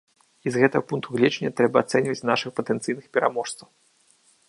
[0.45, 3.67] І з гэтага пункту гледжання трэба ацэньваць нашых патэнцыйных пераможцаў.